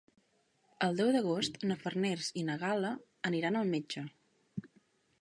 [0.85, 2.97] El deu d'agost na Farners i na Gal·la
[3.33, 4.09] aniran al metge.